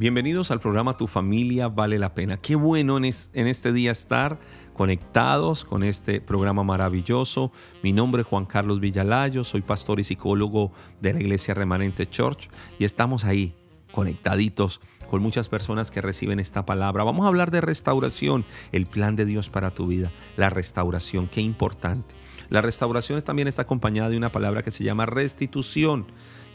Bienvenidos 0.00 0.50
al 0.50 0.60
programa 0.60 0.96
Tu 0.96 1.06
familia 1.06 1.68
vale 1.68 1.98
la 1.98 2.14
pena. 2.14 2.38
Qué 2.38 2.56
bueno 2.56 2.96
en, 2.96 3.04
este 3.04 3.70
día 3.70 3.90
estar 3.90 4.40
conectados 4.72 5.66
con 5.66 5.82
este 5.82 6.22
programa 6.22 6.64
maravilloso. 6.64 7.52
Mi 7.82 7.92
nombre 7.92 8.22
es 8.22 8.28
Juan 8.28 8.46
Carlos 8.46 8.80
Villalayo, 8.80 9.44
soy 9.44 9.60
pastor 9.60 10.00
y 10.00 10.04
psicólogo 10.04 10.72
de 11.02 11.12
la 11.12 11.20
Iglesia 11.20 11.52
Remanente 11.52 12.08
Church 12.08 12.48
y 12.78 12.84
estamos 12.84 13.26
ahí 13.26 13.54
conectaditos 13.92 14.80
con 15.10 15.20
muchas 15.20 15.50
personas 15.50 15.90
que 15.90 16.00
reciben 16.00 16.40
esta 16.40 16.64
palabra. 16.64 17.04
Vamos 17.04 17.26
a 17.26 17.28
hablar 17.28 17.50
de 17.50 17.60
restauración, 17.60 18.46
el 18.72 18.86
plan 18.86 19.16
de 19.16 19.26
Dios 19.26 19.50
para 19.50 19.70
tu 19.70 19.86
vida. 19.86 20.10
La 20.38 20.48
restauración, 20.48 21.28
qué 21.28 21.42
importante. 21.42 22.14
La 22.48 22.62
restauración 22.62 23.20
también 23.20 23.48
está 23.48 23.62
acompañada 23.62 24.08
de 24.08 24.16
una 24.16 24.32
palabra 24.32 24.62
que 24.62 24.70
se 24.70 24.82
llama 24.82 25.04
restitución. 25.04 26.06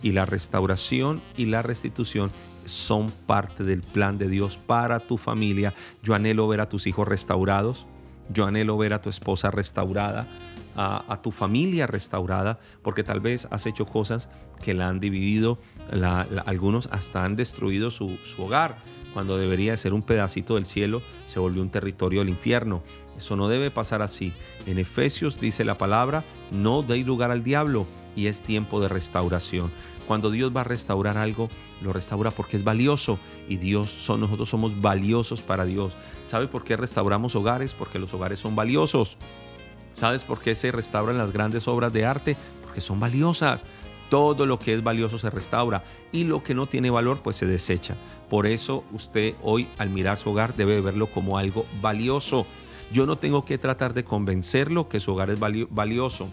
Y 0.01 0.11
la 0.11 0.25
restauración 0.25 1.21
y 1.37 1.45
la 1.45 1.61
restitución 1.61 2.31
son 2.65 3.09
parte 3.25 3.63
del 3.63 3.81
plan 3.81 4.17
de 4.17 4.27
Dios 4.27 4.57
para 4.57 4.99
tu 4.99 5.17
familia. 5.17 5.73
Yo 6.03 6.13
anhelo 6.13 6.47
ver 6.47 6.61
a 6.61 6.69
tus 6.69 6.87
hijos 6.87 7.07
restaurados. 7.07 7.87
Yo 8.29 8.45
anhelo 8.45 8.77
ver 8.77 8.93
a 8.93 9.01
tu 9.01 9.09
esposa 9.09 9.51
restaurada, 9.51 10.27
a, 10.75 11.19
tu 11.21 11.31
familia 11.31 11.85
restaurada, 11.87 12.59
porque 12.81 13.03
tal 13.03 13.19
vez 13.19 13.47
has 13.51 13.65
hecho 13.67 13.85
cosas 13.85 14.29
que 14.61 14.73
la 14.73 14.89
han 14.89 14.99
dividido. 14.99 15.59
algunos 16.45 16.87
hasta 16.91 17.23
han 17.23 17.35
destruido 17.35 17.91
su, 17.91 18.17
hogar. 18.37 18.77
Cuando 19.13 19.37
debería 19.37 19.77
ser 19.77 19.93
un 19.93 20.01
pedacito 20.01 20.55
del 20.55 20.65
cielo, 20.65 21.01
se 21.25 21.39
volvió 21.39 21.61
un 21.61 21.69
territorio 21.69 22.19
del 22.19 22.29
infierno. 22.29 22.83
Eso 23.17 23.37
no 23.37 23.47
debe 23.47 23.71
pasar 23.71 24.01
así. 24.01 24.33
En 24.65 24.77
Efesios 24.77 25.39
dice 25.39 25.63
la 25.63 25.77
palabra, 25.77 26.23
no 26.51 26.81
deis 26.81 27.05
lugar 27.05 27.31
al 27.31 27.43
diablo 27.43 27.85
y 28.15 28.27
es 28.27 28.41
tiempo 28.41 28.81
de 28.81 28.89
restauración. 28.89 29.71
Cuando 30.07 30.29
Dios 30.29 30.55
va 30.55 30.61
a 30.61 30.65
restaurar 30.65 31.17
algo, 31.17 31.49
lo 31.81 31.91
restaura 31.91 32.31
porque 32.31 32.57
es 32.57 32.63
valioso 32.63 33.19
y 33.49 33.57
Dios 33.57 34.07
nosotros 34.09 34.49
somos 34.49 34.79
valiosos 34.79 35.41
para 35.41 35.65
Dios. 35.65 35.95
¿Sabe 36.27 36.47
por 36.47 36.63
qué 36.63 36.77
restauramos 36.77 37.35
hogares? 37.35 37.73
Porque 37.73 37.99
los 37.99 38.13
hogares 38.13 38.39
son 38.39 38.55
valiosos. 38.55 39.17
¿Sabes 39.93 40.23
por 40.23 40.39
qué 40.39 40.55
se 40.55 40.71
restauran 40.71 41.17
las 41.17 41.31
grandes 41.31 41.67
obras 41.67 41.91
de 41.93 42.05
arte? 42.05 42.35
Porque 42.63 42.81
son 42.81 42.99
valiosas. 42.99 43.63
Todo 44.09 44.45
lo 44.45 44.59
que 44.59 44.73
es 44.73 44.83
valioso 44.83 45.17
se 45.17 45.29
restaura 45.31 45.83
y 46.11 46.25
lo 46.25 46.43
que 46.43 46.53
no 46.53 46.67
tiene 46.67 46.91
valor 46.91 47.21
pues 47.23 47.37
se 47.37 47.47
desecha. 47.47 47.95
Por 48.29 48.45
eso 48.45 48.83
usted 48.91 49.33
hoy 49.41 49.67
al 49.77 49.89
mirar 49.89 50.17
su 50.17 50.29
hogar 50.29 50.55
debe 50.55 50.79
verlo 50.81 51.07
como 51.07 51.37
algo 51.39 51.65
valioso. 51.81 52.45
Yo 52.91 53.07
no 53.07 53.15
tengo 53.15 53.45
que 53.45 53.57
tratar 53.57 53.95
de 53.95 54.03
convencerlo 54.03 54.87
que 54.87 54.99
su 54.99 55.13
hogar 55.13 55.31
es 55.31 55.39
valioso. 55.39 56.29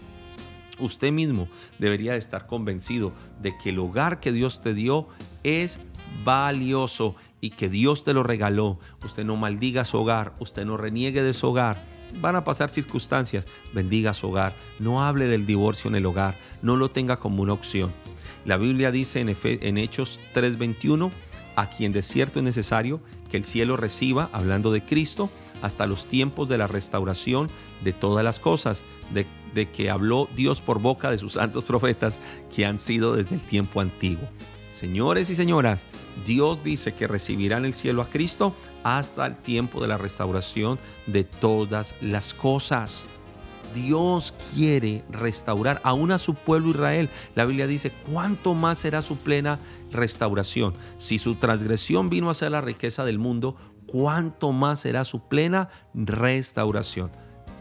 Usted 0.79 1.11
mismo 1.11 1.47
debería 1.79 2.15
estar 2.15 2.47
convencido 2.47 3.13
de 3.41 3.55
que 3.57 3.69
el 3.69 3.79
hogar 3.79 4.19
que 4.19 4.31
Dios 4.31 4.61
te 4.61 4.73
dio 4.73 5.07
es 5.43 5.79
valioso 6.23 7.15
y 7.41 7.51
que 7.51 7.69
Dios 7.69 8.03
te 8.03 8.13
lo 8.13 8.23
regaló. 8.23 8.79
Usted 9.03 9.25
no 9.25 9.35
maldiga 9.35 9.85
su 9.85 9.97
hogar, 9.97 10.33
usted 10.39 10.65
no 10.65 10.77
reniegue 10.77 11.21
de 11.23 11.33
su 11.33 11.47
hogar. 11.47 11.85
Van 12.21 12.35
a 12.35 12.43
pasar 12.43 12.69
circunstancias, 12.69 13.47
bendiga 13.73 14.13
su 14.13 14.29
hogar, 14.29 14.55
no 14.79 15.03
hable 15.03 15.27
del 15.27 15.45
divorcio 15.45 15.89
en 15.89 15.95
el 15.95 16.05
hogar, 16.05 16.37
no 16.61 16.77
lo 16.77 16.91
tenga 16.91 17.17
como 17.17 17.41
una 17.41 17.53
opción. 17.53 17.91
La 18.45 18.57
Biblia 18.57 18.91
dice 18.91 19.19
en, 19.19 19.35
en 19.43 19.77
Hechos 19.77 20.19
3:21, 20.33 21.11
a 21.55 21.69
quien 21.69 21.91
de 21.91 22.01
cierto 22.01 22.39
es 22.39 22.45
necesario 22.45 22.99
que 23.29 23.37
el 23.37 23.45
cielo 23.45 23.77
reciba, 23.77 24.29
hablando 24.31 24.71
de 24.71 24.85
Cristo, 24.85 25.29
hasta 25.61 25.87
los 25.87 26.05
tiempos 26.05 26.49
de 26.49 26.57
la 26.57 26.67
restauración 26.67 27.49
de 27.83 27.93
todas 27.93 28.23
las 28.23 28.39
cosas, 28.39 28.83
de, 29.11 29.25
de 29.53 29.69
que 29.69 29.89
habló 29.89 30.29
Dios 30.35 30.61
por 30.61 30.79
boca 30.79 31.11
de 31.11 31.17
sus 31.17 31.33
santos 31.33 31.65
profetas 31.65 32.19
que 32.53 32.65
han 32.65 32.79
sido 32.79 33.15
desde 33.15 33.35
el 33.35 33.41
tiempo 33.41 33.81
antiguo. 33.81 34.27
Señores 34.71 35.29
y 35.29 35.35
señoras, 35.35 35.85
Dios 36.25 36.63
dice 36.63 36.93
que 36.93 37.07
recibirán 37.07 37.65
el 37.65 37.73
cielo 37.73 38.01
a 38.01 38.09
Cristo 38.09 38.55
hasta 38.83 39.25
el 39.25 39.35
tiempo 39.35 39.81
de 39.81 39.87
la 39.87 39.97
restauración 39.97 40.79
de 41.05 41.23
todas 41.23 41.95
las 42.01 42.33
cosas. 42.33 43.05
Dios 43.73 44.33
quiere 44.53 45.03
restaurar 45.09 45.81
aún 45.83 46.11
a 46.11 46.19
su 46.19 46.35
pueblo 46.35 46.69
Israel. 46.69 47.09
La 47.35 47.45
Biblia 47.45 47.67
dice, 47.67 47.91
¿cuánto 48.11 48.53
más 48.53 48.79
será 48.79 49.01
su 49.01 49.17
plena 49.17 49.59
restauración? 49.91 50.75
Si 50.97 51.17
su 51.17 51.35
transgresión 51.35 52.09
vino 52.09 52.29
a 52.29 52.35
ser 52.35 52.51
la 52.51 52.61
riqueza 52.61 53.03
del 53.03 53.19
mundo, 53.19 53.55
cuánto 53.87 54.51
más 54.51 54.81
será 54.81 55.03
su 55.03 55.27
plena 55.27 55.69
restauración. 55.93 57.11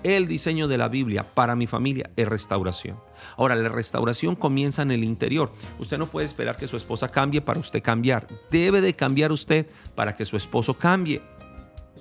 El 0.03 0.27
diseño 0.27 0.67
de 0.67 0.79
la 0.79 0.89
Biblia 0.89 1.23
para 1.23 1.55
mi 1.55 1.67
familia 1.67 2.11
es 2.17 2.29
restauración. 2.29 2.99
Ahora, 3.37 3.55
la 3.55 3.69
restauración 3.69 4.35
comienza 4.35 4.83
en 4.83 4.91
el 4.91 5.05
interior. 5.05 5.53
Usted 5.79 5.99
no 5.99 6.07
puede 6.07 6.27
esperar 6.27 6.57
que 6.57 6.67
su 6.67 6.77
esposa 6.77 7.09
cambie 7.11 7.41
para 7.41 7.61
usted 7.61 7.83
cambiar. 7.83 8.27
Debe 8.51 8.81
de 8.81 8.97
cambiar 8.97 9.31
usted 9.31 9.67
para 9.95 10.17
que 10.17 10.25
su 10.25 10.37
esposo 10.37 10.75
cambie. 10.75 11.23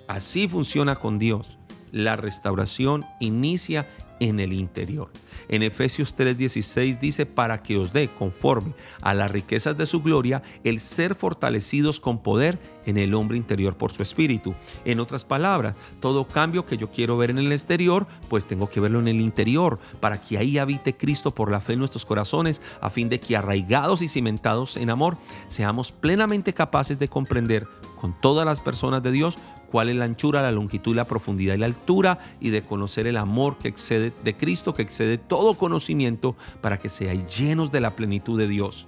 Así 0.07 0.47
funciona 0.47 0.95
con 0.95 1.19
Dios. 1.19 1.59
La 1.91 2.15
restauración 2.15 3.05
inicia 3.19 3.87
en 4.21 4.39
el 4.39 4.53
interior. 4.53 5.09
En 5.49 5.63
Efesios 5.63 6.15
3:16 6.15 6.99
dice, 6.99 7.25
para 7.25 7.61
que 7.61 7.77
os 7.77 7.91
dé 7.91 8.07
conforme 8.07 8.73
a 9.01 9.13
las 9.13 9.29
riquezas 9.29 9.77
de 9.77 9.85
su 9.85 10.01
gloria 10.01 10.43
el 10.63 10.79
ser 10.79 11.15
fortalecidos 11.15 11.99
con 11.99 12.21
poder 12.21 12.57
en 12.85 12.97
el 12.97 13.13
hombre 13.13 13.37
interior 13.37 13.75
por 13.75 13.91
su 13.91 14.01
espíritu. 14.01 14.53
En 14.85 14.99
otras 14.99 15.25
palabras, 15.25 15.75
todo 15.99 16.27
cambio 16.27 16.65
que 16.65 16.77
yo 16.77 16.91
quiero 16.91 17.17
ver 17.17 17.31
en 17.31 17.39
el 17.39 17.51
exterior, 17.51 18.07
pues 18.29 18.45
tengo 18.45 18.69
que 18.69 18.79
verlo 18.79 18.99
en 18.99 19.07
el 19.07 19.19
interior, 19.19 19.79
para 19.99 20.21
que 20.21 20.37
ahí 20.37 20.57
habite 20.57 20.95
Cristo 20.95 21.33
por 21.33 21.51
la 21.51 21.59
fe 21.59 21.73
en 21.73 21.79
nuestros 21.79 22.05
corazones, 22.05 22.61
a 22.79 22.89
fin 22.89 23.09
de 23.09 23.19
que 23.19 23.35
arraigados 23.35 24.01
y 24.01 24.07
cimentados 24.07 24.77
en 24.77 24.89
amor, 24.89 25.17
seamos 25.47 25.91
plenamente 25.91 26.53
capaces 26.53 26.99
de 26.99 27.07
comprender 27.07 27.67
con 27.99 28.19
todas 28.19 28.45
las 28.45 28.59
personas 28.59 29.03
de 29.03 29.11
Dios 29.11 29.37
cuál 29.71 29.89
es 29.89 29.95
la 29.95 30.05
anchura, 30.05 30.41
la 30.41 30.51
longitud, 30.51 30.95
la 30.95 31.05
profundidad 31.05 31.55
y 31.55 31.59
la 31.59 31.65
altura, 31.65 32.19
y 32.39 32.49
de 32.49 32.63
conocer 32.63 33.07
el 33.07 33.17
amor 33.17 33.57
que 33.57 33.69
excede 33.69 34.11
de 34.23 34.35
Cristo, 34.35 34.73
que 34.73 34.81
excede 34.81 35.17
todo 35.17 35.53
conocimiento, 35.53 36.35
para 36.59 36.77
que 36.77 36.89
seáis 36.89 37.25
llenos 37.37 37.71
de 37.71 37.81
la 37.81 37.95
plenitud 37.95 38.37
de 38.37 38.47
Dios. 38.47 38.87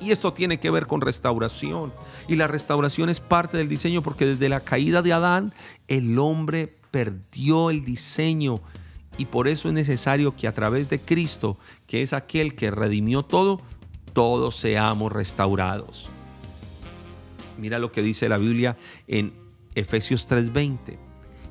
Y 0.00 0.10
esto 0.10 0.32
tiene 0.32 0.58
que 0.60 0.70
ver 0.70 0.86
con 0.86 1.00
restauración. 1.00 1.92
Y 2.28 2.36
la 2.36 2.48
restauración 2.48 3.08
es 3.08 3.20
parte 3.20 3.56
del 3.56 3.68
diseño 3.68 4.02
porque 4.02 4.26
desde 4.26 4.48
la 4.48 4.60
caída 4.60 5.00
de 5.00 5.12
Adán 5.12 5.52
el 5.88 6.18
hombre 6.18 6.68
perdió 6.90 7.70
el 7.70 7.84
diseño. 7.84 8.60
Y 9.16 9.26
por 9.26 9.48
eso 9.48 9.68
es 9.68 9.74
necesario 9.74 10.36
que 10.36 10.48
a 10.48 10.52
través 10.52 10.90
de 10.90 11.00
Cristo, 11.00 11.56
que 11.86 12.02
es 12.02 12.12
aquel 12.12 12.54
que 12.54 12.70
redimió 12.70 13.22
todo, 13.22 13.62
todos 14.12 14.56
seamos 14.56 15.12
restaurados. 15.12 16.10
Mira 17.58 17.78
lo 17.78 17.90
que 17.90 18.02
dice 18.02 18.28
la 18.28 18.36
Biblia 18.36 18.76
en 19.06 19.45
Efesios 19.76 20.26
3:20. 20.26 20.98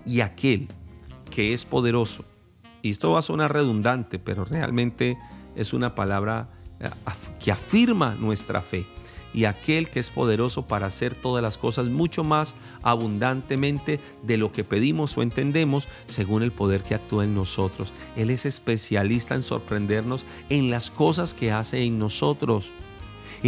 Y 0.05 0.19
aquel 0.19 0.67
que 1.29 1.53
es 1.53 1.63
poderoso, 1.63 2.25
y 2.81 2.91
esto 2.91 3.11
va 3.11 3.19
a 3.19 3.23
sonar 3.23 3.53
redundante, 3.53 4.19
pero 4.19 4.45
realmente 4.45 5.17
es 5.55 5.73
una 5.73 5.95
palabra 5.95 6.49
eh, 6.79 6.89
que 7.39 7.51
afirma 7.51 8.15
nuestra 8.15 8.61
fe. 8.61 8.85
Y 9.33 9.45
aquel 9.45 9.89
que 9.89 9.99
es 9.99 10.09
poderoso 10.09 10.67
para 10.67 10.87
hacer 10.87 11.13
todas 11.13 11.43
las 11.43 11.57
cosas 11.57 11.87
mucho 11.87 12.23
más 12.23 12.55
abundantemente 12.83 13.99
de 14.23 14.37
lo 14.37 14.51
que 14.51 14.63
pedimos 14.63 15.17
o 15.17 15.21
entendemos 15.21 15.89
según 16.05 16.41
el 16.41 16.53
poder 16.53 16.83
que 16.83 16.95
actúa 16.95 17.25
en 17.25 17.35
nosotros. 17.35 17.91
Él 18.15 18.29
es 18.29 18.45
especialista 18.45 19.35
en 19.35 19.43
sorprendernos 19.43 20.25
en 20.49 20.69
las 20.69 20.89
cosas 20.89 21.33
que 21.33 21.51
hace 21.51 21.83
en 21.83 21.99
nosotros 21.99 22.71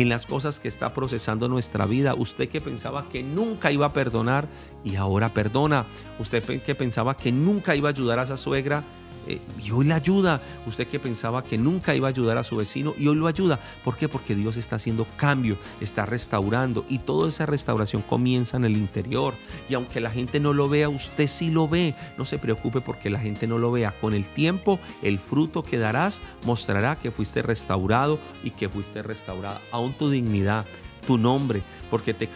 en 0.02 0.10
las 0.10 0.26
cosas 0.26 0.60
que 0.60 0.68
está 0.68 0.94
procesando 0.94 1.48
nuestra 1.48 1.86
vida. 1.86 2.14
Usted 2.14 2.50
que 2.50 2.62
pensaba 2.62 3.10
que 3.10 3.24
nunca 3.24 3.72
iba 3.72 3.88
a 3.88 3.94
perdonar 3.94 4.48
y 4.84 4.96
ahora 4.96 5.34
perdona. 5.34 5.86
Usted 6.20 6.62
que 6.64 6.76
pensaba 6.76 7.18
que 7.18 7.32
nunca 7.32 7.76
iba 7.76 7.90
a 7.90 7.92
ayudar 7.92 8.20
a 8.20 8.24
esa 8.24 8.38
suegra 8.38 8.84
eh, 9.28 9.42
y 9.64 9.72
hoy 9.72 9.86
le 9.86 9.94
ayuda. 9.94 10.42
Usted 10.66 10.88
que 10.88 11.00
pensaba 11.00 11.44
que 11.44 11.58
nunca 11.58 11.94
iba 11.96 12.08
a 12.08 12.10
ayudar 12.10 12.38
a 12.38 12.44
su 12.44 12.56
vecino 12.56 12.94
y 12.98 13.08
hoy 13.08 13.16
lo 13.16 13.28
ayuda. 13.28 13.60
¿Por 13.84 13.98
qué? 13.98 14.08
Porque 14.08 14.36
Dios 14.36 14.58
está 14.58 14.78
haciendo 14.78 15.06
cambio, 15.18 15.58
está 15.82 16.06
restaurando 16.06 16.86
y 16.90 17.00
toda 17.00 17.30
esa 17.30 17.46
restauración 17.46 18.02
comienza 18.02 18.58
en 18.58 18.66
el 18.66 18.78
interior. 18.78 19.34
Y 19.70 19.74
aunque 19.74 20.02
la 20.02 20.12
gente 20.12 20.40
no 20.40 20.54
lo 20.54 20.70
vea, 20.70 20.90
usted 20.90 21.28
sí 21.28 21.52
lo 21.52 21.68
ve. 21.68 21.94
No 22.18 22.26
se 22.26 22.40
preocupe 22.40 22.82
porque 22.82 23.10
la 23.10 23.20
gente 23.20 23.48
no 23.48 23.58
lo 23.58 23.72
vea. 23.72 23.94
Con 24.00 24.14
el 24.14 24.26
tiempo, 24.26 24.80
el 25.02 25.20
fruto 25.20 25.64
que 25.64 25.78
darás 25.78 26.22
mostrará 26.46 26.96
que 26.96 27.12
fuiste 27.12 27.42
restaurado 27.42 28.20
y 28.44 28.52
que 28.52 28.70
fuiste 28.70 29.04
restaurada. 29.04 29.62
Aún 29.72 29.94
tu 29.94 30.10
dignidad, 30.10 30.66
tu 31.06 31.18
nombre, 31.18 31.62
porque 31.90 32.14
te 32.14 32.30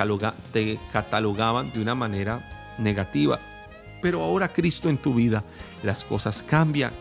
catalogaban 0.91 1.71
de 1.71 1.81
una 1.81 1.95
manera 1.95 2.75
negativa 2.77 3.39
pero 4.01 4.21
ahora 4.21 4.51
Cristo 4.51 4.89
en 4.89 4.97
tu 4.97 5.13
vida, 5.13 5.43
las 5.83 6.03
cosas 6.03 6.43
cambian. 6.43 6.91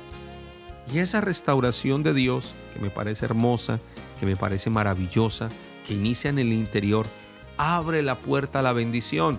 Y 0.92 0.98
esa 0.98 1.20
restauración 1.20 2.02
de 2.02 2.14
Dios, 2.14 2.54
que 2.74 2.80
me 2.80 2.90
parece 2.90 3.24
hermosa, 3.24 3.80
que 4.18 4.26
me 4.26 4.36
parece 4.36 4.70
maravillosa, 4.70 5.48
que 5.86 5.94
inicia 5.94 6.30
en 6.30 6.38
el 6.38 6.52
interior, 6.52 7.06
abre 7.56 8.02
la 8.02 8.18
puerta 8.18 8.58
a 8.60 8.62
la 8.62 8.72
bendición. 8.72 9.38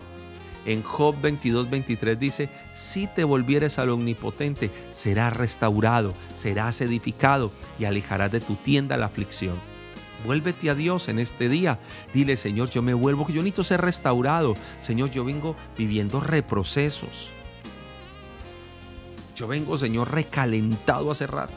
En 0.66 0.84
Job 0.84 1.16
22, 1.20 1.70
23 1.70 2.20
dice, 2.20 2.50
si 2.72 3.08
te 3.08 3.24
volvieres 3.24 3.80
al 3.80 3.90
omnipotente, 3.90 4.70
serás 4.92 5.36
restaurado, 5.36 6.14
serás 6.36 6.82
edificado 6.82 7.52
y 7.80 7.86
alejarás 7.86 8.32
de 8.32 8.42
tu 8.42 8.56
tienda 8.56 8.96
la 8.96 9.08
aflicción. 9.08 9.56
Vuélvete 10.24 10.70
a 10.70 10.76
Dios 10.76 11.10
en 11.10 11.18
este 11.18 11.50
día. 11.50 11.80
Dile, 12.14 12.36
Señor, 12.36 12.70
yo 12.70 12.84
me 12.84 12.94
vuelvo, 12.94 13.26
que 13.26 13.34
yo 13.34 13.42
necesito 13.42 13.64
ser 13.64 13.82
restaurado. 13.82 14.56
Señor, 14.80 15.10
yo 15.10 15.26
vengo 15.26 15.56
viviendo 15.78 16.20
reprocesos. 16.20 17.30
Yo 19.36 19.48
vengo, 19.48 19.78
Señor, 19.78 20.12
recalentado 20.12 21.12
hace 21.12 21.28
rato. 21.28 21.54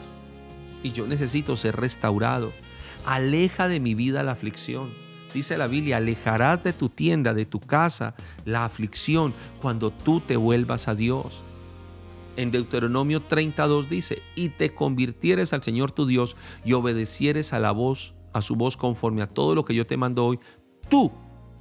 Y 0.83 0.91
yo 0.91 1.07
necesito 1.07 1.55
ser 1.57 1.75
restaurado. 1.75 2.51
Aleja 3.05 3.67
de 3.67 3.79
mi 3.79 3.95
vida 3.95 4.23
la 4.23 4.33
aflicción. 4.33 4.91
Dice 5.33 5.57
la 5.57 5.67
Biblia, 5.67 5.97
alejarás 5.97 6.63
de 6.63 6.73
tu 6.73 6.89
tienda, 6.89 7.33
de 7.33 7.45
tu 7.45 7.59
casa, 7.59 8.15
la 8.45 8.63
aflicción 8.63 9.33
cuando 9.61 9.91
tú 9.91 10.21
te 10.21 10.37
vuelvas 10.37 10.87
a 10.87 10.95
Dios. 10.95 11.41
En 12.37 12.51
Deuteronomio 12.51 13.21
32 13.21 13.89
dice, 13.89 14.21
y 14.35 14.49
te 14.49 14.73
convirtieres 14.73 15.53
al 15.53 15.63
Señor 15.63 15.91
tu 15.91 16.05
Dios 16.05 16.35
y 16.63 16.73
obedecieres 16.73 17.53
a 17.53 17.59
la 17.59 17.71
voz 17.71 18.13
a 18.35 18.41
su 18.41 18.57
voz 18.57 18.75
conforme 18.75 19.21
a 19.21 19.27
todo 19.27 19.55
lo 19.55 19.63
que 19.63 19.73
yo 19.73 19.87
te 19.87 19.95
mando 19.95 20.25
hoy, 20.25 20.39
tú 20.89 21.09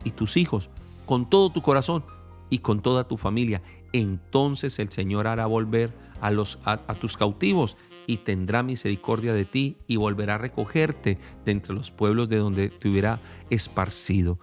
y 0.03 0.11
tus 0.11 0.37
hijos, 0.37 0.71
con 1.07 1.31
todo 1.31 1.51
tu 1.51 1.63
corazón 1.63 2.05
y 2.51 2.59
con 2.59 2.81
toda 2.81 3.09
tu 3.09 3.17
familia. 3.17 3.63
Entonces 3.93 4.79
el 4.79 4.91
Señor 4.91 5.27
hará 5.27 5.47
volver 5.47 5.93
a, 6.21 6.95
tus 6.95 7.17
cautivos 7.17 7.77
y 8.07 8.19
tendrá 8.19 8.63
misericordia 8.63 9.33
de 9.33 9.45
ti 9.45 9.77
y 9.87 9.97
volverá 9.97 10.37
a 10.37 10.39
recogerte 10.39 11.19
de 11.45 11.53
entre 11.53 11.75
los 11.75 11.91
pueblos 11.91 12.29
de 12.29 12.39
donde 12.39 12.71
te 12.71 12.89
hubiera 12.89 13.21
esparcido. 13.51 14.39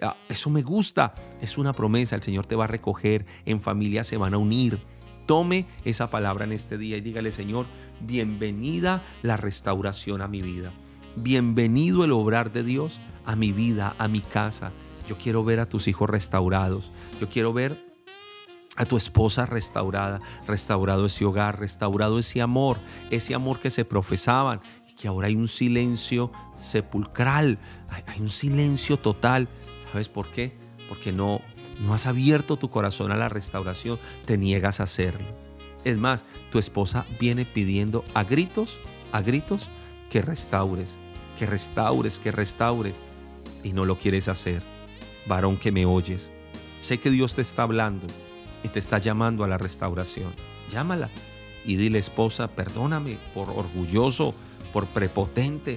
Ah, 0.00 0.16
eso 0.28 0.48
me 0.50 0.62
gusta, 0.62 1.14
es 1.40 1.58
una 1.58 1.72
promesa, 1.72 2.16
el 2.16 2.22
Señor 2.22 2.46
te 2.46 2.56
va 2.56 2.64
a 2.64 2.68
recoger, 2.68 3.26
en 3.44 3.60
familia 3.60 4.04
se 4.04 4.16
van 4.16 4.34
a 4.34 4.38
unir. 4.38 4.78
Tome 5.26 5.66
esa 5.84 6.08
palabra 6.08 6.44
en 6.44 6.52
este 6.52 6.78
día 6.78 6.96
y 6.96 7.00
dígale, 7.00 7.32
Señor, 7.32 7.66
bienvenida 8.00 9.02
la 9.22 9.36
restauración 9.36 10.22
a 10.22 10.28
mi 10.28 10.40
vida. 10.40 10.72
Bienvenido 11.16 12.04
el 12.04 12.12
obrar 12.12 12.52
de 12.52 12.62
Dios 12.62 13.00
a 13.24 13.36
mi 13.36 13.52
vida, 13.52 13.94
a 13.98 14.08
mi 14.08 14.20
casa. 14.20 14.72
Yo 15.08 15.16
quiero 15.16 15.44
ver 15.44 15.60
a 15.60 15.68
tus 15.68 15.88
hijos 15.88 16.08
restaurados. 16.10 16.90
Yo 17.20 17.28
quiero 17.28 17.52
ver 17.52 17.86
a 18.76 18.84
tu 18.84 18.96
esposa 18.96 19.46
restaurada, 19.46 20.20
restaurado 20.46 21.06
ese 21.06 21.24
hogar, 21.24 21.58
restaurado 21.58 22.18
ese 22.18 22.42
amor, 22.42 22.78
ese 23.10 23.34
amor 23.34 23.58
que 23.58 23.70
se 23.70 23.84
profesaban 23.84 24.60
y 24.88 24.94
que 24.94 25.08
ahora 25.08 25.28
hay 25.28 25.36
un 25.36 25.48
silencio 25.48 26.30
sepulcral, 26.58 27.58
hay, 27.88 28.20
un 28.20 28.30
silencio 28.30 28.98
total. 28.98 29.48
¿Sabes 29.90 30.08
por 30.08 30.30
qué? 30.30 30.52
Porque 30.88 31.10
no, 31.10 31.40
no 31.80 31.94
has 31.94 32.06
abierto 32.06 32.56
tu 32.56 32.70
corazón 32.70 33.10
a 33.10 33.16
la 33.16 33.28
restauración, 33.28 33.98
te 34.26 34.36
niegas 34.36 34.80
a 34.80 34.84
hacerlo. 34.84 35.26
Es 35.84 35.96
más, 35.96 36.24
tu 36.50 36.58
esposa 36.58 37.06
viene 37.18 37.44
pidiendo 37.44 38.04
a 38.12 38.24
gritos, 38.24 38.78
a 39.12 39.22
gritos, 39.22 39.68
que 40.10 40.20
restaures, 40.20 40.98
que 41.38 41.46
restaures, 41.46 42.18
que 42.18 42.32
restaures, 42.32 43.00
y 43.62 43.72
no 43.72 43.84
lo 43.84 43.98
quieres 43.98 44.28
hacer. 44.28 44.75
Varón 45.26 45.56
que 45.56 45.72
me 45.72 45.86
oyes, 45.86 46.30
sé 46.80 46.98
que 46.98 47.10
Dios 47.10 47.34
te 47.34 47.42
está 47.42 47.62
hablando 47.62 48.06
y 48.62 48.68
te 48.68 48.78
está 48.78 48.98
llamando 48.98 49.44
a 49.44 49.48
la 49.48 49.58
restauración. 49.58 50.34
Llámala 50.70 51.10
y 51.64 51.76
dile, 51.76 51.98
esposa, 51.98 52.48
perdóname 52.48 53.18
por 53.34 53.50
orgulloso, 53.50 54.34
por 54.72 54.86
prepotente, 54.86 55.76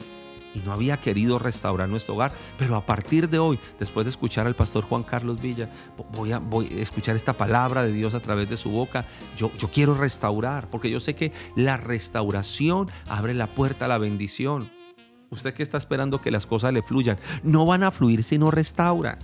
y 0.54 0.60
no 0.60 0.72
había 0.72 0.98
querido 0.98 1.40
restaurar 1.40 1.90
nuestro 1.90 2.16
hogar. 2.16 2.32
Pero 2.58 2.76
a 2.76 2.86
partir 2.86 3.30
de 3.30 3.40
hoy, 3.40 3.60
después 3.80 4.06
de 4.06 4.10
escuchar 4.10 4.48
al 4.48 4.56
pastor 4.56 4.84
Juan 4.84 5.04
Carlos 5.04 5.42
Villa, 5.42 5.70
voy 6.12 6.32
a, 6.32 6.40
voy 6.40 6.68
a 6.68 6.82
escuchar 6.82 7.16
esta 7.16 7.34
palabra 7.34 7.84
de 7.84 7.92
Dios 7.92 8.14
a 8.14 8.20
través 8.20 8.50
de 8.50 8.58
su 8.58 8.70
boca. 8.70 9.06
Yo, 9.38 9.52
yo 9.58 9.70
quiero 9.72 9.94
restaurar, 9.94 10.70
porque 10.70 10.90
yo 10.90 11.00
sé 11.00 11.16
que 11.16 11.32
la 11.56 11.78
restauración 11.78 12.90
abre 13.08 13.34
la 13.34 13.48
puerta 13.48 13.86
a 13.86 13.88
la 13.88 13.98
bendición. 13.98 14.72
Usted 15.32 15.54
que 15.54 15.64
está 15.64 15.78
esperando 15.78 16.22
que 16.22 16.32
las 16.32 16.46
cosas 16.46 16.74
le 16.74 16.82
fluyan, 16.82 17.18
no 17.44 17.66
van 17.66 17.84
a 17.84 17.92
fluir 17.92 18.24
si 18.24 18.38
no 18.38 18.50
restaura. 18.50 19.20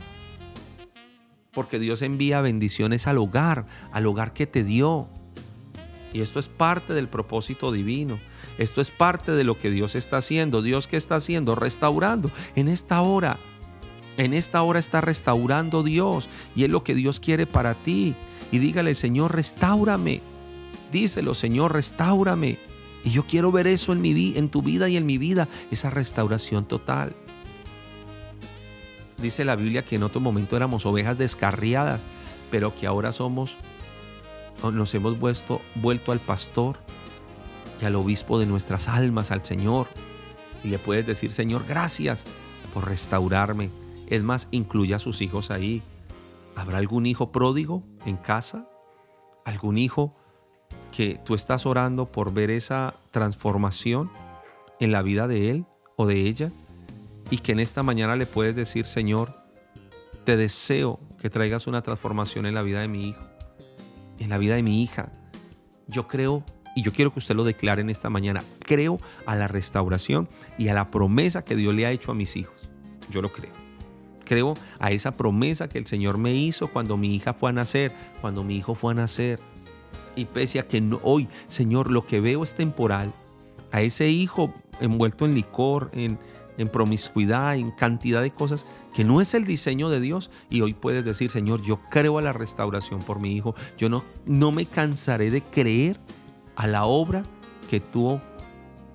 Porque 1.52 1.80
Dios 1.80 2.02
envía 2.02 2.42
bendiciones 2.42 3.08
al 3.08 3.18
hogar, 3.18 3.66
al 3.92 4.06
hogar 4.06 4.34
que 4.34 4.46
te 4.46 4.64
dio. 4.64 5.08
Y 6.14 6.22
esto 6.22 6.40
es 6.40 6.48
parte 6.48 6.94
del 6.94 7.08
propósito 7.08 7.72
divino. 7.72 8.20
Esto 8.58 8.82
es 8.82 8.92
parte 8.92 9.32
de 9.32 9.44
lo 9.44 9.58
que 9.58 9.70
Dios 9.70 9.96
está 9.96 10.18
haciendo. 10.18 10.62
Dios 10.62 10.88
que 10.88 10.98
está 10.98 11.16
haciendo, 11.16 11.56
restaurando 11.56 12.30
en 12.56 12.68
esta 12.68 13.02
hora. 13.02 13.38
En 14.18 14.34
esta 14.34 14.62
hora 14.62 14.80
está 14.80 15.02
restaurando 15.02 15.84
Dios 15.84 16.30
y 16.56 16.64
es 16.64 16.70
lo 16.70 16.84
que 16.84 16.96
Dios 16.96 17.20
quiere 17.20 17.48
para 17.48 17.74
ti. 17.74 18.16
Y 18.52 18.60
dígale, 18.60 18.96
Señor, 18.96 19.36
restaurame. 19.36 20.22
Díselo, 20.92 21.34
Señor, 21.34 21.74
restaurame. 21.74 22.58
Y 23.06 23.12
yo 23.12 23.28
quiero 23.28 23.52
ver 23.52 23.68
eso 23.68 23.94
en, 23.94 24.02
mi, 24.02 24.34
en 24.36 24.50
tu 24.50 24.64
vida 24.64 24.90
y 24.90 24.98
en 24.98 25.06
mi 25.06 25.20
vida, 25.20 25.48
esa 25.70 25.92
restauración 25.92 26.66
total. 26.66 27.16
Dice 29.20 29.46
la 29.46 29.56
Biblia 29.56 29.86
que 29.86 29.96
en 29.96 30.04
otro 30.04 30.20
momento 30.20 30.58
éramos 30.58 30.88
ovejas 30.88 31.18
descarriadas, 31.18 32.02
pero 32.50 32.74
que 32.76 32.88
ahora 32.88 33.12
somos, 33.12 33.58
nos 34.74 34.94
hemos 34.96 35.20
vuelto, 35.20 35.62
vuelto 35.76 36.12
al 36.12 36.20
pastor 36.20 36.80
y 37.80 37.86
al 37.86 37.96
obispo 37.96 38.40
de 38.40 38.48
nuestras 38.48 38.88
almas, 38.88 39.30
al 39.30 39.46
Señor. 39.46 39.88
Y 40.64 40.70
le 40.70 40.80
puedes 40.80 41.06
decir, 41.06 41.32
Señor, 41.32 41.64
gracias 41.68 42.24
por 42.74 42.88
restaurarme. 42.88 43.70
Es 44.08 44.24
más, 44.24 44.48
incluye 44.50 44.96
a 44.96 45.00
sus 45.00 45.22
hijos 45.22 45.52
ahí. 45.52 45.84
¿Habrá 46.56 46.80
algún 46.80 47.06
hijo 47.06 47.32
pródigo 47.32 47.84
en 48.08 48.18
casa? 48.18 48.68
¿Algún 49.46 49.78
hijo 49.78 50.16
que 50.96 51.20
tú 51.26 51.36
estás 51.36 51.66
orando 51.66 52.10
por 52.10 52.34
ver 52.34 52.50
esa 52.50 52.94
transformación 53.12 54.10
en 54.80 54.94
la 54.94 55.02
vida 55.02 55.28
de 55.28 55.50
él 55.50 55.66
o 55.98 56.06
de 56.06 56.22
ella 56.22 56.52
y 57.30 57.40
que 57.40 57.52
en 57.52 57.60
esta 57.60 57.84
mañana 57.84 58.16
le 58.16 58.26
puedes 58.26 58.56
decir, 58.56 58.86
Señor, 58.86 59.36
te 60.24 60.38
deseo 60.38 61.02
que 61.20 61.30
traigas 61.30 61.68
una 61.68 61.82
transformación 61.82 62.46
en 62.46 62.54
la 62.54 62.62
vida 62.62 62.80
de 62.80 62.88
mi 62.88 63.10
hijo, 63.10 63.24
en 64.20 64.30
la 64.30 64.38
vida 64.38 64.56
de 64.56 64.64
mi 64.64 64.84
hija. 64.84 65.12
Yo 65.88 66.08
creo 66.08 66.46
y 66.78 66.82
yo 66.82 66.94
quiero 66.94 67.12
que 67.12 67.20
usted 67.20 67.36
lo 67.36 67.44
declare 67.44 67.82
en 67.82 67.90
esta 67.90 68.10
mañana. 68.10 68.42
Creo 68.60 69.00
a 69.26 69.36
la 69.36 69.50
restauración 69.50 70.30
y 70.58 70.70
a 70.70 70.74
la 70.74 70.92
promesa 70.92 71.44
que 71.44 71.58
Dios 71.58 71.74
le 71.74 71.86
ha 71.86 71.92
hecho 71.92 72.12
a 72.12 72.16
mis 72.16 72.38
hijos. 72.38 72.70
Yo 73.10 73.22
lo 73.22 73.34
creo. 73.34 73.52
Creo 74.24 74.54
a 74.80 74.92
esa 74.92 75.18
promesa 75.18 75.68
que 75.68 75.78
el 75.78 75.88
Señor 75.88 76.18
me 76.18 76.34
hizo 76.34 76.70
cuando 76.70 76.96
mi 76.96 77.14
hija 77.14 77.34
fue 77.34 77.50
a 77.50 77.54
nacer, 77.54 77.92
cuando 78.22 78.46
mi 78.46 78.56
hijo 78.56 78.76
fue 78.76 78.94
a 78.94 78.96
nacer. 78.96 79.42
Y 80.16 80.26
pese 80.26 80.60
a 80.60 80.68
que 80.68 80.82
hoy, 81.04 81.28
Señor, 81.48 81.92
lo 81.92 82.06
que 82.06 82.20
veo 82.20 82.44
es 82.44 82.56
temporal, 82.56 83.12
a 83.72 83.82
ese 83.82 84.10
hijo 84.10 84.54
envuelto 84.80 85.26
en 85.26 85.36
licor, 85.36 85.90
en, 85.94 86.18
en 86.58 86.70
promiscuidad, 86.70 87.56
en 87.56 87.72
cantidad 87.72 88.22
de 88.22 88.32
cosas 88.32 88.66
que 88.94 89.04
no 89.04 89.20
es 89.20 89.34
el 89.34 89.46
diseño 89.46 89.90
de 89.90 90.00
Dios. 90.00 90.30
Y 90.50 90.62
hoy 90.62 90.74
puedes 90.74 91.04
decir, 91.04 91.30
Señor, 91.30 91.62
yo 91.62 91.80
creo 91.90 92.18
a 92.18 92.22
la 92.22 92.34
restauración 92.34 93.02
por 93.02 93.20
mi 93.20 93.36
hijo. 93.36 93.56
Yo 93.78 93.90
no, 93.90 94.04
no 94.26 94.52
me 94.52 94.66
cansaré 94.66 95.32
de 95.32 95.42
creer 95.42 96.00
a 96.56 96.68
la 96.68 96.86
obra 96.86 97.24
que 97.70 97.82
tú, 97.82 98.20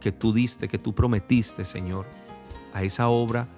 que 0.00 0.12
tú 0.12 0.32
diste, 0.32 0.68
que 0.68 0.78
tú 0.78 0.94
prometiste, 0.94 1.64
Señor. 1.64 2.06
A 2.72 2.82
esa 2.82 3.08
obra 3.08 3.48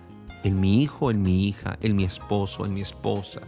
en 0.43 0.59
mi 0.59 0.83
hijo, 0.83 1.11
en 1.11 1.23
mi 1.23 1.47
hija, 1.47 1.79
en 1.81 1.95
mi 1.95 2.03
esposo, 2.03 2.67
en 2.67 2.75
mi 2.75 2.81
esposa 2.81 3.43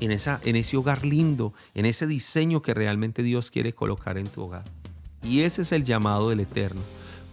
en, 0.00 0.10
esa, 0.10 0.40
en 0.44 0.56
ese 0.56 0.76
hogar 0.76 1.04
lindo, 1.04 1.52
en 1.74 1.86
ese 1.86 2.06
diseño 2.06 2.62
que 2.62 2.74
realmente 2.74 3.22
Dios 3.22 3.50
quiere 3.50 3.72
colocar 3.72 4.18
en 4.18 4.26
tu 4.26 4.42
hogar. 4.42 4.64
Y 5.22 5.40
ese 5.40 5.62
es 5.62 5.72
el 5.72 5.84
llamado 5.84 6.30
del 6.30 6.40
Eterno. 6.40 6.80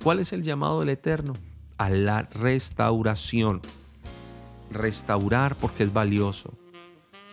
¿Cuál 0.03 0.20
es 0.20 0.34
el 0.34 0.43
llamado 0.43 0.79
del 0.79 0.89
Eterno? 0.89 1.34
A 1.77 1.89
la 1.89 2.24
restauración. 2.24 3.62
Restaurar 4.72 5.55
porque 5.55 5.84
es 5.84 5.93
valioso. 5.93 6.53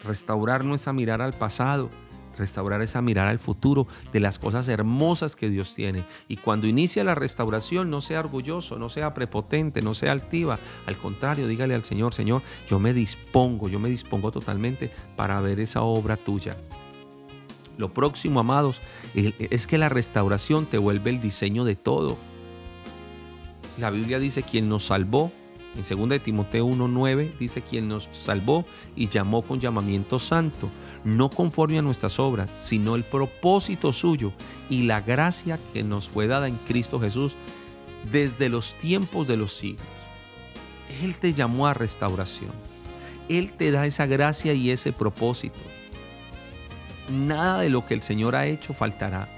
Restaurar 0.04 0.64
no 0.64 0.74
es 0.74 0.88
a 0.88 0.92
mirar 0.92 1.20
al 1.20 1.34
pasado, 1.34 1.90
Restaurar 2.40 2.80
es 2.80 2.96
a 2.96 3.02
mirar 3.02 3.28
al 3.28 3.38
futuro 3.38 3.86
de 4.12 4.18
las 4.18 4.38
cosas 4.38 4.66
hermosas 4.68 5.36
que 5.36 5.50
Dios 5.50 5.74
tiene. 5.74 6.06
Y 6.26 6.38
cuando 6.38 6.66
inicia 6.66 7.04
la 7.04 7.14
restauración, 7.14 7.90
no 7.90 8.00
sea 8.00 8.20
orgulloso, 8.20 8.78
no 8.78 8.88
sea 8.88 9.12
prepotente, 9.12 9.82
no 9.82 9.92
sea 9.92 10.12
altiva. 10.12 10.58
Al 10.86 10.96
contrario, 10.96 11.46
dígale 11.46 11.74
al 11.74 11.84
Señor, 11.84 12.14
Señor, 12.14 12.42
yo 12.66 12.78
me 12.78 12.94
dispongo, 12.94 13.68
yo 13.68 13.78
me 13.78 13.90
dispongo 13.90 14.32
totalmente 14.32 14.90
para 15.16 15.40
ver 15.42 15.60
esa 15.60 15.82
obra 15.82 16.16
tuya. 16.16 16.56
Lo 17.76 17.92
próximo, 17.92 18.40
amados, 18.40 18.80
es 19.14 19.66
que 19.66 19.76
la 19.76 19.90
restauración 19.90 20.64
te 20.64 20.78
vuelve 20.78 21.10
el 21.10 21.20
diseño 21.20 21.64
de 21.64 21.76
todo. 21.76 22.16
La 23.78 23.90
Biblia 23.90 24.18
dice, 24.18 24.42
quien 24.42 24.68
nos 24.68 24.86
salvó 24.86 25.30
en 25.76 25.82
2 25.82 26.08
de 26.08 26.18
Timoteo 26.18 26.66
1:9 26.66 27.32
dice 27.38 27.62
quien 27.62 27.88
nos 27.88 28.08
salvó 28.12 28.64
y 28.96 29.08
llamó 29.08 29.42
con 29.42 29.60
llamamiento 29.60 30.18
santo, 30.18 30.68
no 31.04 31.30
conforme 31.30 31.78
a 31.78 31.82
nuestras 31.82 32.18
obras, 32.18 32.50
sino 32.62 32.96
el 32.96 33.04
propósito 33.04 33.92
suyo 33.92 34.32
y 34.68 34.82
la 34.82 35.00
gracia 35.00 35.60
que 35.72 35.84
nos 35.84 36.08
fue 36.08 36.26
dada 36.26 36.48
en 36.48 36.56
Cristo 36.66 37.00
Jesús 37.00 37.36
desde 38.10 38.48
los 38.48 38.74
tiempos 38.74 39.28
de 39.28 39.36
los 39.36 39.52
siglos. 39.52 39.86
Él 41.02 41.14
te 41.14 41.34
llamó 41.34 41.66
a 41.66 41.74
restauración. 41.74 42.50
Él 43.28 43.52
te 43.56 43.70
da 43.70 43.86
esa 43.86 44.06
gracia 44.06 44.54
y 44.54 44.70
ese 44.70 44.92
propósito. 44.92 45.58
Nada 47.08 47.60
de 47.60 47.70
lo 47.70 47.86
que 47.86 47.94
el 47.94 48.02
Señor 48.02 48.34
ha 48.34 48.46
hecho 48.46 48.74
faltará. 48.74 49.28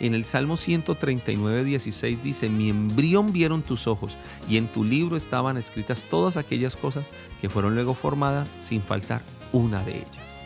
En 0.00 0.14
el 0.14 0.24
Salmo 0.24 0.56
139, 0.56 1.64
16 1.64 2.22
dice, 2.22 2.48
mi 2.48 2.68
embrión 2.68 3.32
vieron 3.32 3.62
tus 3.62 3.86
ojos 3.86 4.16
y 4.48 4.56
en 4.56 4.66
tu 4.68 4.82
libro 4.82 5.16
estaban 5.16 5.56
escritas 5.56 6.02
todas 6.02 6.36
aquellas 6.36 6.74
cosas 6.76 7.04
que 7.40 7.48
fueron 7.48 7.74
luego 7.74 7.94
formadas 7.94 8.48
sin 8.58 8.82
faltar 8.82 9.22
una 9.52 9.82
de 9.84 9.98
ellas. 9.98 10.38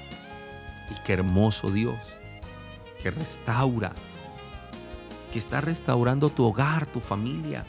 Y 0.91 1.03
qué 1.03 1.15
hermoso 1.15 1.71
Dios, 1.71 1.97
que 3.03 3.11
restaura, 3.11 3.93
que 5.33 5.39
está 5.39 5.61
restaurando 5.61 6.29
tu 6.29 6.45
hogar, 6.45 6.87
tu 6.87 7.01
familia, 7.01 7.65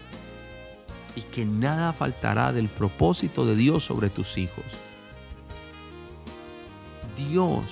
y 1.16 1.22
que 1.22 1.46
nada 1.46 1.94
faltará 1.94 2.52
del 2.52 2.68
propósito 2.68 3.46
de 3.46 3.56
Dios 3.56 3.84
sobre 3.86 4.10
tus 4.10 4.38
hijos. 4.38 4.66
Dios 7.16 7.64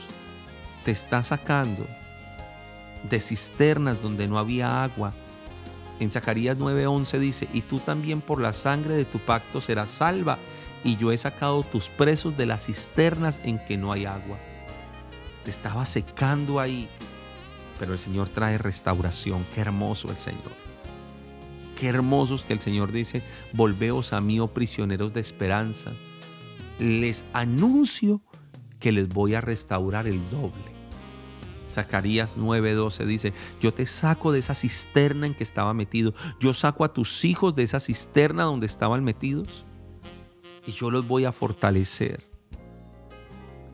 te 0.83 0.91
está 0.91 1.23
sacando 1.23 1.85
de 3.09 3.19
cisternas 3.19 4.01
donde 4.01 4.27
no 4.27 4.39
había 4.39 4.83
agua. 4.83 5.13
En 5.99 6.11
Zacarías 6.11 6.57
9:11 6.57 7.19
dice, 7.19 7.47
y 7.53 7.61
tú 7.61 7.79
también 7.79 8.21
por 8.21 8.39
la 8.39 8.53
sangre 8.53 8.95
de 8.95 9.05
tu 9.05 9.19
pacto 9.19 9.61
serás 9.61 9.89
salva, 9.89 10.37
y 10.83 10.97
yo 10.97 11.11
he 11.11 11.17
sacado 11.17 11.63
tus 11.63 11.89
presos 11.89 12.37
de 12.37 12.45
las 12.45 12.65
cisternas 12.65 13.39
en 13.43 13.59
que 13.59 13.77
no 13.77 13.91
hay 13.91 14.05
agua. 14.05 14.37
Te 15.43 15.49
estaba 15.49 15.85
secando 15.85 16.59
ahí, 16.59 16.87
pero 17.79 17.93
el 17.93 17.99
Señor 17.99 18.29
trae 18.29 18.57
restauración. 18.57 19.45
Qué 19.55 19.61
hermoso 19.61 20.09
el 20.09 20.17
Señor. 20.17 20.67
Qué 21.79 21.87
hermosos 21.87 22.43
que 22.43 22.53
el 22.53 22.59
Señor 22.59 22.91
dice, 22.91 23.23
volveos 23.53 24.13
a 24.13 24.21
mí, 24.21 24.39
oh 24.39 24.47
prisioneros 24.47 25.13
de 25.13 25.21
esperanza. 25.21 25.93
Les 26.79 27.25
anuncio 27.33 28.21
que 28.79 28.91
les 28.91 29.07
voy 29.07 29.35
a 29.35 29.41
restaurar 29.41 30.07
el 30.07 30.19
doble. 30.29 30.76
Zacarías 31.77 32.37
9:12 32.37 33.05
dice, 33.05 33.33
yo 33.61 33.71
te 33.71 33.85
saco 33.85 34.31
de 34.31 34.39
esa 34.39 34.55
cisterna 34.55 35.27
en 35.27 35.35
que 35.35 35.43
estaba 35.43 35.75
metido, 35.75 36.15
yo 36.39 36.55
saco 36.55 36.83
a 36.83 36.91
tus 36.91 37.23
hijos 37.23 37.53
de 37.53 37.61
esa 37.61 37.79
cisterna 37.79 38.45
donde 38.45 38.65
estaban 38.65 39.03
metidos 39.03 39.63
y 40.65 40.71
yo 40.71 40.89
los 40.89 41.07
voy 41.07 41.25
a 41.25 41.31
fortalecer 41.31 42.27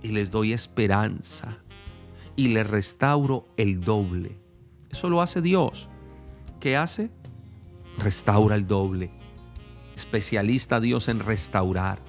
y 0.01 0.10
les 0.10 0.31
doy 0.31 0.51
esperanza 0.51 1.60
y 2.36 2.50
les 2.50 2.67
restauro 2.67 3.48
el 3.55 3.79
doble. 3.79 4.38
Eso 4.89 5.10
lo 5.10 5.22
hace 5.22 5.41
Dios. 5.41 5.88
¿Qué 6.60 6.75
hace? 6.75 7.10
restaura 7.98 8.55
el 8.55 8.67
doble. 8.67 9.12
Especialista 9.95 10.81
Dios 10.81 11.07
en 11.07 11.22
restaurar. 11.22 12.00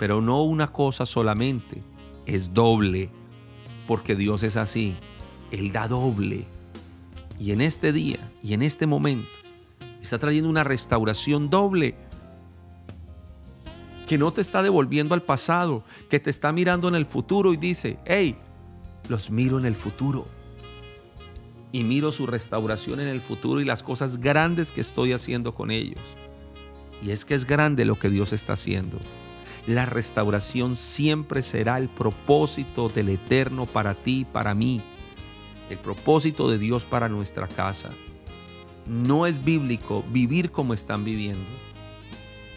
Pero 0.00 0.20
no 0.20 0.42
una 0.42 0.72
cosa 0.72 1.06
solamente, 1.06 1.84
es 2.26 2.52
doble. 2.52 3.10
Porque 3.86 4.16
Dios 4.16 4.42
es 4.42 4.56
así. 4.56 4.96
Él 5.52 5.70
da 5.72 5.86
doble. 5.86 6.44
Y 7.38 7.52
en 7.52 7.60
este 7.60 7.92
día 7.92 8.18
y 8.42 8.54
en 8.54 8.62
este 8.62 8.86
momento 8.86 9.28
está 10.02 10.18
trayendo 10.18 10.50
una 10.50 10.64
restauración 10.64 11.48
doble. 11.48 11.94
Que 14.08 14.18
no 14.18 14.32
te 14.32 14.40
está 14.40 14.62
devolviendo 14.62 15.14
al 15.14 15.22
pasado, 15.22 15.84
que 16.10 16.18
te 16.18 16.30
está 16.30 16.52
mirando 16.52 16.88
en 16.88 16.96
el 16.96 17.06
futuro 17.06 17.52
y 17.52 17.56
dice, 17.56 17.98
hey, 18.04 18.36
los 19.08 19.30
miro 19.30 19.58
en 19.58 19.64
el 19.64 19.76
futuro 19.76 20.26
y 21.72 21.84
miro 21.84 22.12
su 22.12 22.26
restauración 22.26 23.00
en 23.00 23.08
el 23.08 23.20
futuro 23.20 23.60
y 23.60 23.64
las 23.64 23.82
cosas 23.82 24.18
grandes 24.18 24.70
que 24.70 24.82
estoy 24.82 25.12
haciendo 25.12 25.54
con 25.54 25.70
ellos. 25.70 26.00
Y 27.02 27.10
es 27.10 27.24
que 27.24 27.34
es 27.34 27.46
grande 27.46 27.84
lo 27.84 27.98
que 27.98 28.10
Dios 28.10 28.32
está 28.32 28.52
haciendo. 28.52 28.98
La 29.66 29.86
restauración 29.86 30.76
siempre 30.76 31.42
será 31.42 31.78
el 31.78 31.88
propósito 31.88 32.88
del 32.88 33.08
eterno 33.08 33.66
para 33.66 33.94
ti 33.94 34.20
y 34.20 34.24
para 34.24 34.54
mí. 34.54 34.82
El 35.72 35.78
propósito 35.78 36.50
de 36.50 36.58
Dios 36.58 36.84
para 36.84 37.08
nuestra 37.08 37.48
casa. 37.48 37.88
No 38.86 39.26
es 39.26 39.42
bíblico 39.42 40.04
vivir 40.12 40.50
como 40.50 40.74
están 40.74 41.02
viviendo. 41.02 41.48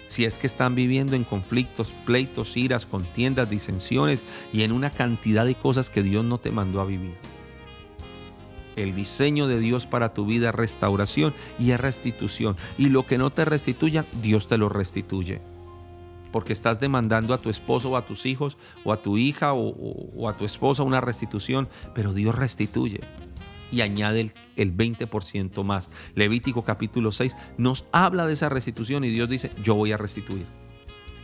Si 0.07 0.25
es 0.25 0.37
que 0.37 0.47
están 0.47 0.75
viviendo 0.75 1.15
en 1.15 1.23
conflictos, 1.23 1.93
pleitos, 2.05 2.57
iras, 2.57 2.85
contiendas, 2.85 3.49
disensiones 3.49 4.21
y 4.51 4.63
en 4.63 4.73
una 4.73 4.89
cantidad 4.89 5.45
de 5.45 5.55
cosas 5.55 5.89
que 5.89 6.03
Dios 6.03 6.25
no 6.25 6.39
te 6.39 6.51
mandó 6.51 6.81
a 6.81 6.85
vivir 6.85 7.15
el 8.75 8.93
diseño 8.93 9.47
de 9.47 9.59
Dios 9.59 9.87
para 9.87 10.13
tu 10.13 10.25
vida 10.25 10.49
es 10.49 10.55
restauración 10.55 11.33
y 11.57 11.71
es 11.71 11.79
restitución. 11.79 12.57
Y 12.77 12.89
lo 12.89 13.05
que 13.05 13.17
no 13.17 13.31
te 13.31 13.45
restituya, 13.45 14.05
Dios 14.21 14.47
te 14.47 14.57
lo 14.57 14.67
restituye. 14.67 15.41
Porque 16.35 16.51
estás 16.51 16.81
demandando 16.81 17.33
a 17.33 17.37
tu 17.37 17.49
esposo 17.49 17.91
o 17.91 17.95
a 17.95 18.05
tus 18.05 18.25
hijos 18.25 18.57
o 18.83 18.91
a 18.91 19.01
tu 19.01 19.17
hija 19.17 19.53
o, 19.53 20.27
a 20.27 20.35
tu 20.35 20.43
esposa 20.43 20.83
una 20.83 20.99
restitución, 20.99 21.69
pero 21.93 22.11
Dios 22.11 22.35
restituye 22.35 22.99
y 23.71 23.79
añade 23.79 24.19
el, 24.19 24.33
el 24.57 24.75
20% 24.75 25.63
más. 25.63 25.89
Levítico 26.13 26.65
capítulo 26.65 27.13
6 27.13 27.37
nos 27.57 27.85
habla 27.93 28.27
de 28.27 28.33
esa 28.33 28.49
restitución 28.49 29.05
y 29.05 29.11
Dios 29.11 29.29
dice, 29.29 29.49
yo 29.63 29.75
voy 29.75 29.93
a 29.93 29.97
restituir. 29.97 30.45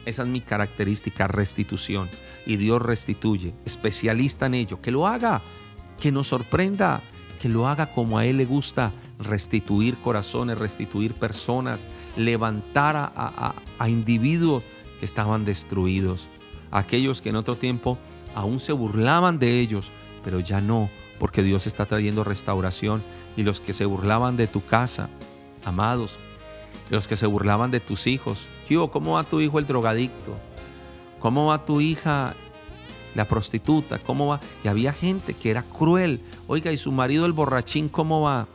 Esa 0.06 0.24
es 0.24 0.30
mi 0.30 0.39
característica, 0.39 1.27
restitución. 1.27 2.08
Y 2.46 2.56
Dios 2.56 2.82
restituye, 2.82 3.53
especialista 3.65 4.46
en 4.46 4.53
ello. 4.53 4.80
Que 4.82 4.91
lo 4.91 5.08
haga, 5.08 5.41
que 6.00 6.13
nos 6.13 6.30
sorprenda, 6.30 7.01
que 7.41 7.50
lo 7.50 7.68
haga 7.68 7.88
como 7.88 8.18
a 8.18 8.25
Él 8.25 8.38
le 8.38 8.46
gusta, 8.46 8.94
restituir 9.20 9.98
corazones, 9.98 10.60
restituir 10.60 11.15
personas, 11.15 11.86
levantar 12.15 12.96
a, 12.96 13.56
individuos 13.88 14.63
que 15.01 15.05
estaban 15.05 15.46
destruidos, 15.46 16.29
aquellos 16.70 17.22
que 17.22 17.29
en 17.29 17.36
otro 17.36 17.55
tiempo 17.55 17.98
aún 18.36 18.60
se 18.60 18.72
burlaban 18.72 19.39
de 19.39 19.60
ellos, 19.60 19.91
pero 20.24 20.39
ya 20.39 20.62
no, 20.62 20.91
porque 21.17 21.41
Dios 21.41 21.65
está 21.65 21.88
trayendo 21.88 22.24
restauración 22.24 23.01
y 23.36 23.41
los 23.41 23.60
que 23.60 23.74
se 23.74 23.86
burlaban 23.86 24.38
de 24.38 24.46
tu 24.46 24.63
casa, 24.63 25.10
amados, 25.65 26.20
los 26.91 27.08
que 27.08 27.17
se 27.17 27.25
burlaban 27.25 27.72
de 27.72 27.79
tus 27.79 28.05
hijos, 28.05 28.48
¿cómo 28.91 29.13
va 29.13 29.24
tu 29.24 29.41
hijo 29.41 29.58
el 29.58 29.65
drogadicto? 29.65 30.38
¿Cómo 31.20 31.48
va 31.48 31.65
tu 31.65 31.81
hija 31.81 32.36
la 33.15 33.27
prostituta, 33.27 33.98
¿cómo 33.98 34.27
va? 34.27 34.39
Y 34.63 34.67
había 34.67 34.93
gente 34.93 35.34
que 35.34 35.50
era 35.50 35.63
cruel. 35.63 36.22
Oiga, 36.46 36.72
¿y 36.72 36.77
su 36.77 36.91
marido 36.91 37.25
el 37.25 37.34
borrachín 37.34 37.89
cómo 37.89 38.22
va? 38.22 38.48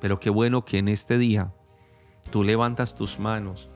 Pero 0.00 0.18
qué 0.18 0.30
bueno 0.30 0.64
que 0.64 0.78
en 0.78 0.88
este 0.88 1.18
día 1.18 1.52
tú 2.30 2.42
levantas 2.42 2.94
tus 2.94 3.18
manos 3.18 3.68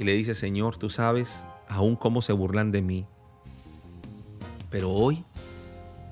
y 0.00 0.04
le 0.04 0.14
dices, 0.14 0.38
Señor, 0.38 0.78
tú 0.78 0.88
sabes 0.88 1.44
aún 1.68 1.94
cómo 1.94 2.22
se 2.22 2.32
burlan 2.32 2.72
de 2.72 2.80
mí. 2.80 3.06
Pero 4.70 4.90
hoy 4.90 5.22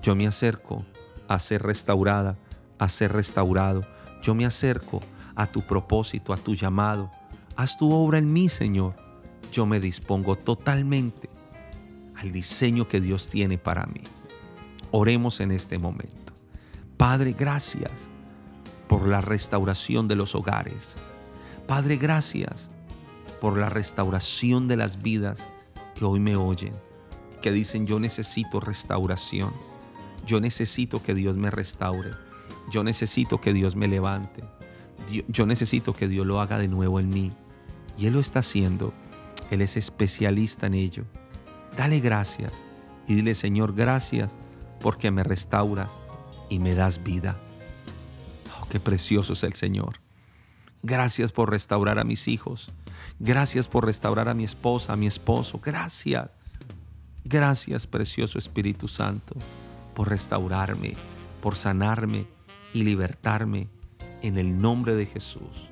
yo 0.02 0.14
me 0.14 0.26
acerco 0.26 0.84
a 1.26 1.38
ser 1.38 1.62
restaurada, 1.62 2.36
a 2.78 2.90
ser 2.90 3.14
restaurado. 3.14 3.86
Yo 4.22 4.34
me 4.34 4.44
acerco 4.44 5.00
a 5.34 5.46
tu 5.46 5.62
propósito, 5.62 6.34
a 6.34 6.36
tu 6.36 6.54
llamado. 6.54 7.10
Haz 7.56 7.78
tu 7.78 7.90
obra 7.90 8.18
en 8.18 8.30
mí, 8.30 8.50
Señor. 8.50 8.94
Yo 9.52 9.64
me 9.64 9.80
dispongo 9.80 10.36
totalmente 10.36 11.30
al 12.14 12.30
diseño 12.30 12.88
que 12.88 13.00
Dios 13.00 13.30
tiene 13.30 13.56
para 13.56 13.86
mí. 13.86 14.02
Oremos 14.90 15.40
en 15.40 15.50
este 15.50 15.78
momento. 15.78 16.34
Padre, 16.98 17.32
gracias 17.32 17.92
por 18.86 19.08
la 19.08 19.22
restauración 19.22 20.08
de 20.08 20.16
los 20.16 20.34
hogares. 20.34 20.98
Padre, 21.66 21.96
gracias 21.96 22.70
por 23.40 23.58
la 23.58 23.68
restauración 23.68 24.68
de 24.68 24.76
las 24.76 25.02
vidas 25.02 25.48
que 25.94 26.04
hoy 26.04 26.20
me 26.20 26.36
oyen, 26.36 26.72
que 27.42 27.52
dicen 27.52 27.86
yo 27.86 28.00
necesito 28.00 28.60
restauración. 28.60 29.52
Yo 30.26 30.40
necesito 30.40 31.02
que 31.02 31.14
Dios 31.14 31.36
me 31.36 31.50
restaure. 31.50 32.10
Yo 32.70 32.84
necesito 32.84 33.40
que 33.40 33.54
Dios 33.54 33.76
me 33.76 33.88
levante. 33.88 34.44
Yo 35.28 35.46
necesito 35.46 35.94
que 35.94 36.06
Dios 36.06 36.26
lo 36.26 36.40
haga 36.40 36.58
de 36.58 36.68
nuevo 36.68 37.00
en 37.00 37.08
mí. 37.08 37.32
Y 37.96 38.06
Él 38.06 38.12
lo 38.14 38.20
está 38.20 38.40
haciendo. 38.40 38.92
Él 39.50 39.62
es 39.62 39.76
especialista 39.78 40.66
en 40.66 40.74
ello. 40.74 41.04
Dale 41.76 42.00
gracias 42.00 42.52
y 43.06 43.14
dile, 43.14 43.34
Señor, 43.34 43.74
gracias 43.74 44.34
porque 44.80 45.10
me 45.10 45.24
restauras 45.24 45.90
y 46.50 46.58
me 46.58 46.74
das 46.74 47.02
vida. 47.02 47.38
Oh, 48.60 48.66
qué 48.68 48.80
precioso 48.80 49.32
es 49.32 49.42
el 49.44 49.54
Señor. 49.54 50.00
Gracias 50.82 51.32
por 51.32 51.50
restaurar 51.50 51.98
a 51.98 52.04
mis 52.04 52.28
hijos. 52.28 52.70
Gracias 53.18 53.68
por 53.68 53.84
restaurar 53.84 54.28
a 54.28 54.34
mi 54.34 54.44
esposa, 54.44 54.92
a 54.92 54.96
mi 54.96 55.06
esposo. 55.06 55.60
Gracias. 55.62 56.30
Gracias, 57.24 57.86
precioso 57.86 58.38
Espíritu 58.38 58.88
Santo, 58.88 59.34
por 59.94 60.08
restaurarme, 60.08 60.94
por 61.42 61.56
sanarme 61.56 62.26
y 62.72 62.84
libertarme 62.84 63.68
en 64.22 64.38
el 64.38 64.60
nombre 64.60 64.94
de 64.94 65.06
Jesús. 65.06 65.70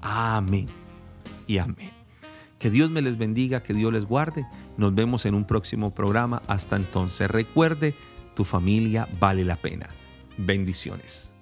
Amén 0.00 0.68
y 1.46 1.58
amén. 1.58 1.90
Que 2.58 2.70
Dios 2.70 2.90
me 2.90 3.02
les 3.02 3.18
bendiga, 3.18 3.62
que 3.62 3.74
Dios 3.74 3.92
les 3.92 4.06
guarde. 4.06 4.46
Nos 4.76 4.94
vemos 4.94 5.26
en 5.26 5.34
un 5.34 5.44
próximo 5.44 5.94
programa. 5.94 6.42
Hasta 6.46 6.76
entonces, 6.76 7.30
recuerde, 7.30 7.94
tu 8.34 8.44
familia 8.44 9.08
vale 9.20 9.44
la 9.44 9.56
pena. 9.56 9.88
Bendiciones. 10.38 11.35